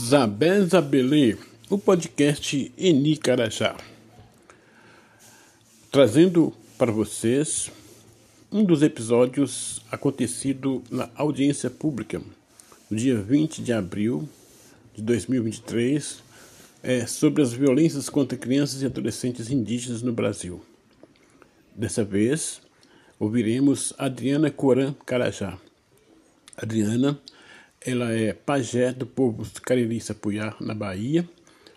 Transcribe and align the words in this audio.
Zabé 0.00 0.64
Zabelê, 0.64 1.36
o 1.68 1.76
podcast 1.76 2.72
Eni 2.78 3.16
Carajá. 3.16 3.76
Trazendo 5.90 6.54
para 6.78 6.92
vocês 6.92 7.70
um 8.50 8.64
dos 8.64 8.82
episódios 8.82 9.82
acontecido 9.90 10.82
na 10.88 11.10
audiência 11.16 11.68
pública 11.68 12.22
no 12.88 12.96
dia 12.96 13.20
20 13.20 13.60
de 13.60 13.72
abril 13.72 14.26
de 14.94 15.02
2023 15.02 16.22
é, 16.82 17.06
sobre 17.06 17.42
as 17.42 17.52
violências 17.52 18.08
contra 18.08 18.38
crianças 18.38 18.80
e 18.82 18.86
adolescentes 18.86 19.50
indígenas 19.50 20.00
no 20.00 20.12
Brasil. 20.12 20.62
Dessa 21.74 22.04
vez, 22.04 22.62
ouviremos 23.18 23.92
Adriana 23.98 24.48
Coran 24.48 24.94
Carajá. 25.04 25.58
Adriana 26.56 27.20
ela 27.84 28.12
é 28.12 28.32
pajé 28.32 28.92
do 28.92 29.06
povo 29.06 29.46
Cariri 29.62 30.00
Sapuyá, 30.00 30.54
na 30.60 30.74
Bahia, 30.74 31.28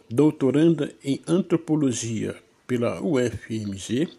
doutoranda 0.10 0.94
em 1.04 1.22
antropologia 1.28 2.36
pela 2.68 3.02
UFMG 3.02 4.10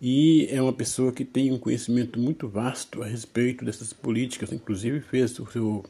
e 0.00 0.48
é 0.50 0.60
uma 0.60 0.72
pessoa 0.72 1.12
que 1.12 1.24
tem 1.24 1.52
um 1.52 1.58
conhecimento 1.58 2.18
muito 2.18 2.48
vasto 2.48 3.02
a 3.02 3.06
respeito 3.06 3.64
dessas 3.64 3.92
políticas, 3.92 4.52
inclusive 4.52 5.00
fez 5.00 5.38
o 5.38 5.46
seu, 5.50 5.84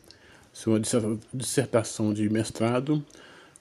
sua 0.53 0.81
dissertação 1.33 2.13
de 2.13 2.29
mestrado 2.29 3.05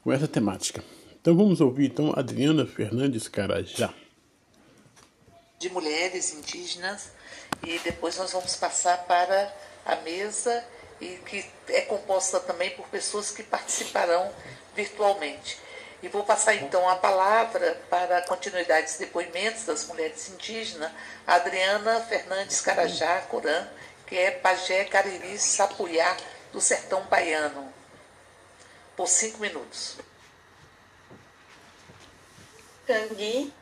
com 0.03 0.11
essa 0.11 0.27
temática. 0.27 0.83
Então 1.21 1.35
vamos 1.35 1.61
ouvir 1.61 1.85
então 1.85 2.13
Adriana 2.15 2.65
Fernandes 2.65 3.27
Carajá. 3.27 3.93
De 5.59 5.70
mulheres 5.70 6.33
indígenas 6.33 7.11
e 7.65 7.77
depois 7.79 8.17
nós 8.17 8.31
vamos 8.31 8.55
passar 8.55 9.05
para 9.05 9.55
a 9.85 9.95
mesa 9.97 10.63
e 11.01 11.17
que 11.25 11.43
é 11.69 11.81
composta 11.81 12.39
também 12.39 12.69
por 12.71 12.87
pessoas 12.87 13.31
que 13.31 13.41
participarão 13.41 14.31
virtualmente. 14.75 15.59
E 16.01 16.07
vou 16.07 16.23
passar 16.23 16.55
então 16.55 16.87
a 16.87 16.95
palavra 16.95 17.81
para 17.89 18.20
a 18.20 18.21
continuidade 18.21 18.87
dos 18.87 18.98
depoimentos 18.98 19.65
das 19.65 19.85
mulheres 19.85 20.29
indígenas, 20.29 20.91
Adriana 21.26 21.99
Fernandes 22.01 22.61
Carajá 22.61 23.21
Coran, 23.21 23.67
que 24.07 24.15
é 24.17 24.31
pajé 24.31 24.85
Cariri 24.85 25.37
Sapuyá 25.37 26.15
do 26.51 26.61
sertão 26.61 27.04
baiano, 27.04 27.71
por 28.95 29.07
cinco 29.07 29.39
minutos. 29.39 29.98
Cangui, 32.85 33.54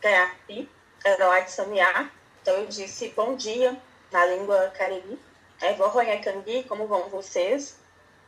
Gaiapi, 0.00 0.68
Herói 1.04 1.42
de 1.42 1.50
Samiá. 1.52 2.10
Então 2.40 2.54
eu 2.54 2.66
disse 2.66 3.08
bom 3.10 3.36
dia 3.36 3.80
na 4.10 4.26
língua 4.26 4.72
cariri 4.76 5.18
é, 5.62 5.74
vou 5.74 5.88
Cangui, 5.90 6.64
como 6.64 6.88
vão 6.88 7.08
vocês? 7.08 7.76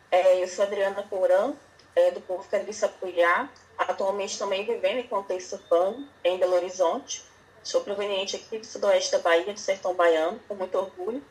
É, 0.09 0.41
eu 0.41 0.47
sou 0.47 0.65
Adriana 0.65 1.03
Courã, 1.03 1.53
é, 1.97 2.13
do 2.13 2.21
povo 2.21 2.49
Cariri-Sapuyá, 2.49 3.49
atualmente 3.77 4.39
também 4.39 4.65
vivendo 4.65 4.99
em 4.99 5.09
contexto 5.09 5.55
urbano, 5.55 6.09
em 6.23 6.39
Belo 6.39 6.55
Horizonte. 6.55 7.25
Sou 7.65 7.81
proveniente 7.81 8.37
aqui 8.37 8.59
do 8.59 8.65
sudoeste 8.65 9.11
da 9.11 9.19
Bahia, 9.19 9.53
do 9.53 9.59
sertão 9.59 9.95
baiano, 9.95 10.41
com 10.47 10.55
muito 10.55 10.79
orgulho. 10.79 11.23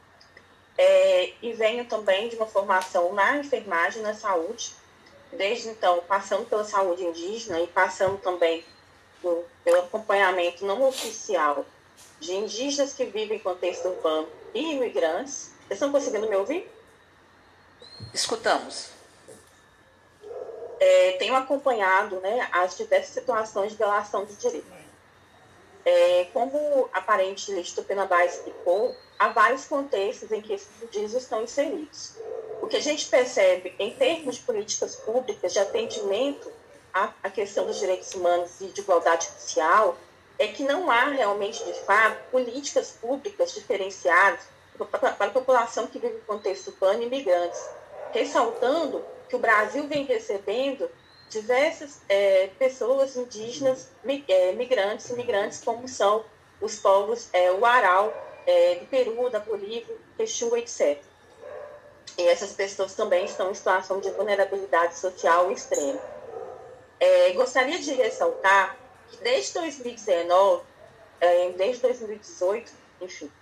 É, 0.77 1.31
e 1.41 1.53
venho 1.53 1.85
também 1.85 2.27
de 2.27 2.35
uma 2.35 2.47
formação 2.47 3.13
na 3.13 3.37
enfermagem, 3.37 4.01
na 4.01 4.13
saúde. 4.13 4.73
Desde 5.31 5.69
então, 5.69 6.03
passando 6.05 6.45
pela 6.49 6.65
saúde 6.65 7.05
indígena 7.05 7.61
e 7.61 7.67
passando 7.67 8.17
também 8.17 8.65
por, 9.21 9.45
pelo 9.63 9.79
acompanhamento 9.79 10.65
não 10.65 10.83
oficial 10.83 11.65
de 12.19 12.33
indígenas 12.33 12.93
que 12.93 13.05
vivem 13.05 13.37
em 13.37 13.41
contexto 13.41 13.87
urbano 13.87 14.27
e 14.53 14.73
imigrantes, 14.73 15.52
vocês 15.67 15.71
estão 15.71 15.91
conseguindo 15.91 16.29
me 16.29 16.35
ouvir? 16.35 16.69
Escutamos. 18.13 18.89
É, 20.79 21.13
tenho 21.13 21.35
acompanhado 21.35 22.19
né, 22.19 22.47
as 22.51 22.77
diversas 22.77 23.13
situações 23.13 23.71
de 23.71 23.77
violação 23.77 24.25
de 24.25 24.35
direitos. 24.35 24.69
É, 25.85 26.27
como 26.33 26.89
aparente 26.93 27.51
Listo 27.51 27.83
Penabá 27.83 28.25
explicou, 28.25 28.95
há 29.19 29.29
vários 29.29 29.65
contextos 29.65 30.31
em 30.31 30.41
que 30.41 30.53
esses 30.53 30.69
indígenas 30.81 31.13
estão 31.13 31.43
inseridos. 31.43 32.13
O 32.61 32.67
que 32.67 32.77
a 32.77 32.81
gente 32.81 33.07
percebe 33.07 33.75
em 33.79 33.93
termos 33.95 34.35
de 34.35 34.41
políticas 34.41 34.95
públicas 34.95 35.51
de 35.51 35.59
atendimento 35.59 36.51
à, 36.93 37.11
à 37.23 37.29
questão 37.29 37.65
dos 37.65 37.79
direitos 37.79 38.13
humanos 38.13 38.61
e 38.61 38.65
de 38.67 38.81
igualdade 38.81 39.25
social 39.25 39.97
é 40.39 40.47
que 40.47 40.63
não 40.63 40.89
há 40.89 41.05
realmente, 41.05 41.63
de 41.63 41.73
fato, 41.81 42.17
políticas 42.31 42.91
públicas 42.91 43.53
diferenciadas 43.53 44.41
para 44.77 45.25
a 45.27 45.29
população 45.29 45.87
que 45.87 45.99
vive 45.99 46.17
em 46.17 46.21
contexto 46.21 46.67
urbano 46.69 47.03
e 47.03 47.05
imigrantes, 47.05 47.61
ressaltando 48.11 49.03
que 49.29 49.35
o 49.35 49.39
Brasil 49.39 49.87
vem 49.87 50.05
recebendo 50.05 50.89
diversas 51.29 52.01
é, 52.07 52.47
pessoas 52.59 53.15
indígenas, 53.15 53.89
é, 54.27 54.51
migrantes, 54.53 55.09
imigrantes, 55.09 55.61
como 55.63 55.87
são 55.87 56.23
os 56.61 56.77
povos 56.77 57.29
é, 57.33 57.51
Uaral, 57.51 58.13
é, 58.45 58.75
do 58.75 58.85
Peru, 58.85 59.29
da 59.29 59.39
Bolívia, 59.39 59.95
Quechua, 60.15 60.59
etc. 60.59 61.01
E 62.17 62.27
essas 62.27 62.53
pessoas 62.53 62.93
também 62.93 63.25
estão 63.25 63.49
em 63.49 63.53
situação 63.53 63.99
de 63.99 64.11
vulnerabilidade 64.11 64.97
social 64.99 65.51
extrema. 65.51 65.99
É, 66.99 67.31
gostaria 67.33 67.79
de 67.79 67.93
ressaltar 67.93 68.77
que 69.09 69.17
desde 69.17 69.53
2019, 69.53 70.63
é, 71.19 71.49
desde 71.51 71.81
2018, 71.81 72.71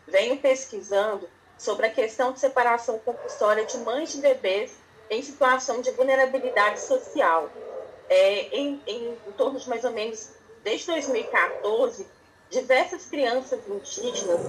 venho 0.08 0.38
pesquisando 0.38 1.28
sobre 1.58 1.86
a 1.86 1.92
questão 1.92 2.32
de 2.32 2.40
separação 2.40 2.98
compulsória 3.00 3.66
de 3.66 3.78
mães 3.80 4.12
de 4.12 4.20
bebês 4.20 4.74
em 5.10 5.22
situação 5.22 5.82
de 5.82 5.92
vulnerabilidade 5.92 6.80
social. 6.80 7.52
É, 8.10 8.56
em, 8.56 8.82
em, 8.86 9.18
em 9.28 9.32
torno 9.34 9.60
de 9.60 9.70
mais 9.70 9.84
ou 9.84 9.92
menos 9.92 10.32
desde 10.64 10.88
2014, 10.88 12.08
diversas 12.50 13.06
crianças 13.06 13.60
indígenas 13.68 14.42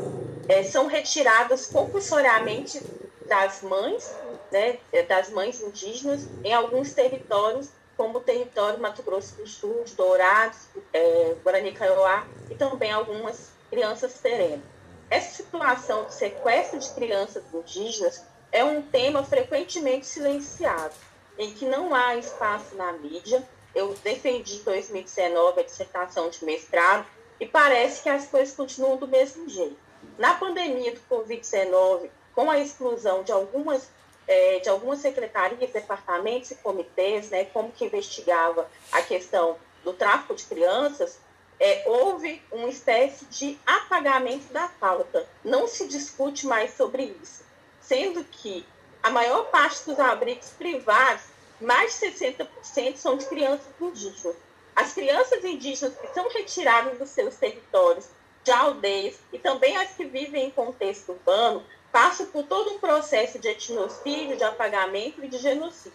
é, 0.48 0.62
são 0.62 0.86
retiradas 0.86 1.66
compulsoriamente 1.66 2.82
das 3.28 3.62
mães, 3.62 4.18
né, 4.50 4.78
é, 4.92 5.02
das 5.02 5.30
mães 5.30 5.60
indígenas, 5.60 6.28
em 6.44 6.52
alguns 6.52 6.92
territórios, 6.92 7.70
como 7.96 8.18
o 8.18 8.22
território 8.22 8.80
Mato 8.80 9.02
Grosso 9.02 9.36
do 9.36 9.46
Sul, 9.46 9.84
Dourados, 9.96 10.58
é, 10.92 11.36
Guarani 11.42 11.72
Kaiowá, 11.72 12.26
e 12.50 12.54
também 12.54 12.90
algumas 12.90 13.52
crianças 13.70 14.12
serenas. 14.12 14.64
Essa 15.12 15.42
situação 15.42 16.06
de 16.06 16.14
sequestro 16.14 16.78
de 16.78 16.88
crianças 16.94 17.44
indígenas 17.52 18.24
é 18.50 18.64
um 18.64 18.80
tema 18.80 19.22
frequentemente 19.22 20.06
silenciado, 20.06 20.94
em 21.36 21.52
que 21.52 21.66
não 21.66 21.94
há 21.94 22.16
espaço 22.16 22.74
na 22.76 22.94
mídia. 22.94 23.46
Eu 23.74 23.94
defendi 24.02 24.56
em 24.56 24.62
2019 24.62 25.60
a 25.60 25.64
dissertação 25.64 26.30
de 26.30 26.42
mestrado 26.46 27.04
e 27.38 27.44
parece 27.46 28.02
que 28.02 28.08
as 28.08 28.26
coisas 28.26 28.56
continuam 28.56 28.96
do 28.96 29.06
mesmo 29.06 29.46
jeito. 29.50 29.76
Na 30.16 30.32
pandemia 30.32 30.94
do 30.94 31.00
Covid-19, 31.10 32.08
com 32.34 32.50
a 32.50 32.58
exclusão 32.58 33.22
de 33.22 33.32
algumas, 33.32 33.90
é, 34.26 34.60
de 34.60 34.70
algumas 34.70 35.00
secretarias, 35.00 35.72
departamentos 35.72 36.52
e 36.52 36.54
comitês, 36.54 37.28
né, 37.28 37.44
como 37.44 37.70
que 37.70 37.84
investigava 37.84 38.66
a 38.90 39.02
questão 39.02 39.58
do 39.84 39.92
tráfico 39.92 40.34
de 40.34 40.44
crianças, 40.44 41.20
é, 41.58 41.84
houve 41.86 42.42
uma 42.50 42.68
espécie 42.68 43.24
de 43.26 43.58
apagamento 43.66 44.52
da 44.52 44.68
pauta. 44.68 45.28
Não 45.44 45.68
se 45.68 45.86
discute 45.86 46.46
mais 46.46 46.74
sobre 46.74 47.16
isso, 47.22 47.44
sendo 47.80 48.24
que 48.24 48.66
a 49.02 49.10
maior 49.10 49.44
parte 49.50 49.84
dos 49.84 49.98
abrigos 49.98 50.50
privados, 50.50 51.24
mais 51.60 51.98
de 51.98 52.06
60%, 52.06 52.96
são 52.96 53.16
de 53.16 53.26
crianças 53.26 53.66
indígenas. 53.80 54.36
As 54.74 54.92
crianças 54.92 55.44
indígenas 55.44 55.94
que 55.96 56.14
são 56.14 56.28
retiradas 56.28 56.98
dos 56.98 57.10
seus 57.10 57.36
territórios, 57.36 58.06
de 58.42 58.50
aldeias, 58.50 59.18
e 59.32 59.38
também 59.38 59.76
as 59.76 59.90
que 59.90 60.04
vivem 60.04 60.46
em 60.46 60.50
contexto 60.50 61.12
urbano, 61.12 61.64
passam 61.92 62.26
por 62.26 62.44
todo 62.44 62.70
um 62.70 62.78
processo 62.78 63.38
de 63.38 63.48
etnocídio, 63.48 64.36
de 64.36 64.42
apagamento 64.42 65.22
e 65.22 65.28
de 65.28 65.38
genocídio. 65.38 65.92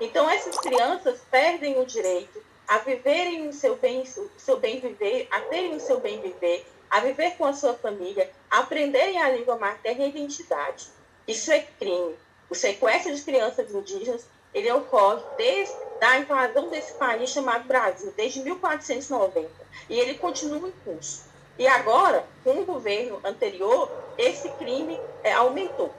Então, 0.00 0.30
essas 0.30 0.56
crianças 0.58 1.20
perdem 1.30 1.78
o 1.78 1.84
direito 1.84 2.40
a 2.68 2.78
viverem 2.78 3.48
o 3.48 3.52
seu 3.52 3.76
bem, 3.76 4.02
o 4.02 4.30
seu 4.36 4.60
bem 4.60 4.78
viver, 4.78 5.26
a 5.30 5.40
terem 5.40 5.74
o 5.74 5.80
seu 5.80 6.00
bem 6.00 6.20
viver, 6.20 6.66
a 6.90 7.00
viver 7.00 7.32
com 7.36 7.46
a 7.46 7.54
sua 7.54 7.72
família, 7.74 8.30
a 8.50 8.58
aprenderem 8.58 9.20
a 9.20 9.30
língua 9.30 9.56
materna 9.56 10.02
e 10.02 10.04
a 10.04 10.08
identidade. 10.08 10.86
Isso 11.26 11.50
é 11.50 11.60
crime. 11.60 12.14
O 12.50 12.54
sequestro 12.54 13.14
de 13.14 13.22
crianças 13.22 13.74
indígenas 13.74 14.26
ele 14.52 14.70
ocorre 14.72 15.22
desde 15.36 15.74
a 16.00 16.18
invasão 16.18 16.68
desse 16.68 16.92
país 16.94 17.30
chamado 17.30 17.66
Brasil, 17.66 18.12
desde 18.16 18.40
1490, 18.40 19.48
e 19.88 19.98
ele 19.98 20.14
continua 20.14 20.68
em 20.68 20.72
curso. 20.84 21.24
E 21.58 21.66
agora, 21.66 22.24
com 22.44 22.60
o 22.60 22.64
governo 22.64 23.20
anterior, 23.24 23.90
esse 24.16 24.48
crime 24.50 24.98
é, 25.24 25.32
aumentou. 25.32 25.92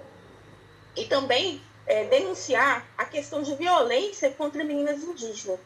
E 0.95 1.05
também 1.05 1.61
é, 1.85 2.05
denunciar 2.05 2.85
a 2.97 3.05
questão 3.05 3.41
de 3.41 3.55
violência 3.55 4.31
contra 4.31 4.63
meninas 4.63 5.03
indígenas. 5.03 5.59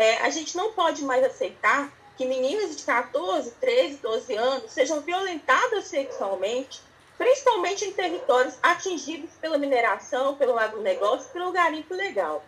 É, 0.00 0.16
a 0.22 0.30
gente 0.30 0.56
não 0.56 0.72
pode 0.72 1.04
mais 1.04 1.22
aceitar 1.22 1.92
que 2.16 2.24
meninas 2.24 2.74
de 2.74 2.84
14, 2.84 3.50
13, 3.60 3.96
12 3.98 4.34
anos 4.34 4.72
sejam 4.72 5.02
violentadas 5.02 5.88
sexualmente, 5.88 6.80
principalmente 7.18 7.84
em 7.84 7.92
territórios 7.92 8.54
atingidos 8.62 9.28
pela 9.38 9.58
mineração, 9.58 10.36
pelo 10.36 10.58
agronegócio, 10.58 11.28
pelo 11.34 11.52
garimpo 11.52 11.92
legal. 11.92 12.42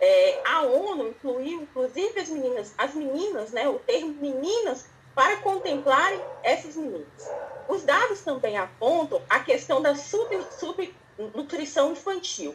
É, 0.00 0.42
a 0.44 0.62
ONU 0.62 1.10
incluiu, 1.10 1.62
inclusive, 1.62 2.18
as 2.18 2.28
meninas, 2.28 2.74
as 2.76 2.92
meninas, 2.92 3.52
né, 3.52 3.68
o 3.68 3.78
termo 3.78 4.12
meninas, 4.14 4.86
para 5.14 5.36
contemplarem 5.36 6.20
essas 6.42 6.74
meninas. 6.74 7.30
Os 7.68 7.84
dados 7.84 8.22
também 8.22 8.58
apontam 8.58 9.22
a 9.30 9.38
questão 9.38 9.80
da 9.80 9.94
subnutrição 9.94 11.92
infantil. 11.92 12.52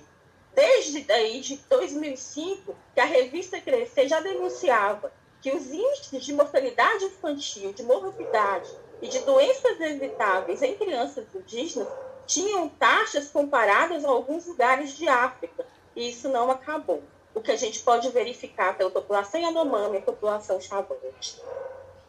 Desde 0.60 1.10
aí 1.10 1.40
de 1.40 1.56
2005, 1.70 2.76
que 2.94 3.00
a 3.00 3.06
revista 3.06 3.62
Crescer 3.62 4.10
já 4.10 4.20
denunciava 4.20 5.10
que 5.42 5.54
os 5.54 5.72
índices 5.72 6.26
de 6.26 6.34
mortalidade 6.34 7.06
infantil, 7.06 7.72
de 7.72 7.82
morbidade 7.82 8.70
e 9.02 9.08
de 9.08 9.20
doenças 9.20 9.80
evitáveis 9.80 10.62
em 10.62 10.76
crianças 10.76 11.26
indígenas 11.34 11.88
tinham 12.28 12.68
taxas 12.68 13.30
comparadas 13.30 14.04
a 14.04 14.10
alguns 14.10 14.48
lugares 14.48 14.98
de 14.98 15.08
África, 15.08 15.66
e 15.96 16.10
isso 16.10 16.28
não 16.28 16.52
acabou. 16.52 17.02
O 17.34 17.40
que 17.40 17.54
a 17.54 17.58
gente 17.58 17.80
pode 17.80 18.10
verificar 18.10 18.78
pela 18.78 18.92
população 18.92 19.40
Yanomami 19.40 19.96
e 19.96 20.00
a 20.00 20.02
população 20.02 20.60
Chavante. 20.60 21.42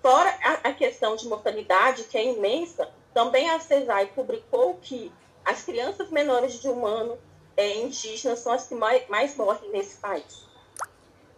Fora 0.03 0.29
a 0.65 0.73
questão 0.73 1.15
de 1.15 1.29
mortalidade, 1.29 2.03
que 2.03 2.19
é 2.19 2.25
imensa, 2.25 2.91
também 3.15 3.49
a 3.49 3.61
CESAI 3.61 4.07
publicou 4.07 4.75
que 4.83 5.13
as 5.45 5.63
crianças 5.63 6.11
menores 6.11 6.55
de 6.55 6.69
um 6.69 6.85
ano 6.85 7.17
é, 7.57 7.79
indígenas 7.79 8.41
são 8.41 8.53
as 8.53 8.67
que 8.67 8.75
mais, 8.75 9.09
mais 9.09 9.37
morrem 9.37 9.71
nesse 9.71 9.97
país. 9.97 10.51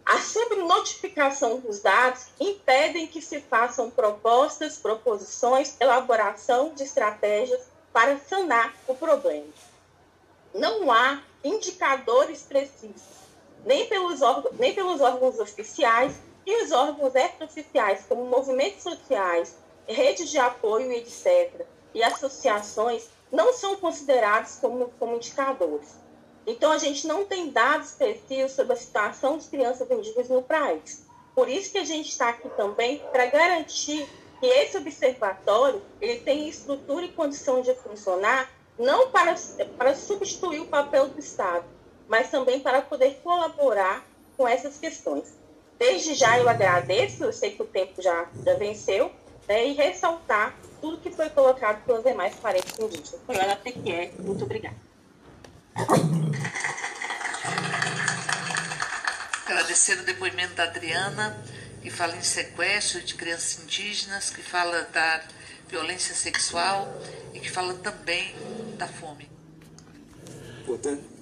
A 0.05 0.19
subnotificação 0.19 1.59
dos 1.61 1.79
dados 1.79 2.27
impedem 2.39 3.07
que 3.07 3.21
se 3.21 3.39
façam 3.39 3.89
propostas, 3.89 4.77
proposições, 4.77 5.75
elaboração 5.79 6.73
de 6.73 6.83
estratégias 6.83 7.61
para 7.93 8.17
sanar 8.17 8.73
o 8.87 8.95
problema. 8.95 9.47
Não 10.53 10.91
há 10.91 11.21
indicadores 11.43 12.43
precisos, 12.43 13.01
nem 13.65 13.87
pelos 13.87 14.21
órgãos, 14.21 14.57
nem 14.59 14.73
pelos 14.73 14.99
órgãos 14.99 15.39
oficiais 15.39 16.13
e 16.45 16.63
os 16.63 16.71
órgãos 16.71 17.15
extraoficiais, 17.15 18.05
como 18.07 18.25
movimentos 18.25 18.83
sociais, 18.83 19.55
redes 19.87 20.29
de 20.29 20.37
apoio, 20.37 20.91
etc., 20.91 21.65
e 21.93 22.03
associações, 22.03 23.07
não 23.31 23.53
são 23.53 23.75
considerados 23.77 24.55
como, 24.55 24.91
como 24.99 25.15
indicadores. 25.15 26.02
Então, 26.45 26.71
a 26.71 26.77
gente 26.77 27.07
não 27.07 27.25
tem 27.25 27.49
dados 27.49 27.91
precisos 27.91 28.51
sobre 28.51 28.73
a 28.73 28.77
situação 28.77 29.37
das 29.37 29.47
crianças 29.47 29.89
indígenas 29.89 30.29
no 30.29 30.41
país. 30.41 31.05
Por 31.33 31.49
isso 31.49 31.71
que 31.71 31.77
a 31.77 31.85
gente 31.85 32.09
está 32.09 32.29
aqui 32.29 32.49
também 32.49 33.01
para 33.11 33.25
garantir 33.27 34.07
que 34.39 34.45
esse 34.45 34.77
observatório 34.77 35.81
ele 36.01 36.19
tem 36.19 36.47
estrutura 36.49 37.05
e 37.05 37.09
condição 37.09 37.61
de 37.61 37.73
funcionar 37.75 38.51
não 38.77 39.09
para, 39.09 39.35
para 39.77 39.95
substituir 39.95 40.59
o 40.59 40.67
papel 40.67 41.07
do 41.07 41.19
Estado, 41.19 41.65
mas 42.07 42.29
também 42.29 42.59
para 42.59 42.81
poder 42.81 43.19
colaborar 43.23 44.05
com 44.35 44.47
essas 44.47 44.77
questões. 44.77 45.33
Desde 45.77 46.13
já 46.13 46.37
eu 46.37 46.49
agradeço, 46.49 47.23
eu 47.23 47.33
sei 47.33 47.51
que 47.51 47.61
o 47.61 47.65
tempo 47.65 48.01
já, 48.01 48.27
já 48.45 48.53
venceu, 48.55 49.11
né, 49.47 49.67
e 49.67 49.73
ressaltar 49.73 50.55
tudo 50.81 50.97
que 50.97 51.11
foi 51.11 51.29
colocado 51.29 51.83
pelos 51.85 52.03
demais 52.03 52.35
parentes 52.35 52.77
indígenas. 52.77 53.15
Foi 53.25 53.35
Ana 53.35 53.55
Tequier, 53.55 54.11
muito 54.19 54.43
obrigada. 54.43 54.75
Agradecer 59.45 59.99
o 59.99 60.03
depoimento 60.03 60.53
da 60.55 60.63
Adriana, 60.63 61.37
que 61.81 61.89
fala 61.89 62.15
em 62.15 62.21
sequestro 62.21 63.01
de 63.01 63.13
crianças 63.15 63.61
indígenas, 63.61 64.29
que 64.29 64.41
fala 64.41 64.83
da 64.83 65.21
violência 65.67 66.15
sexual 66.15 66.87
e 67.33 67.39
que 67.39 67.51
fala 67.51 67.73
também 67.75 68.33
da 68.77 68.87
fome. 68.87 69.29
Portanto, 70.65 71.12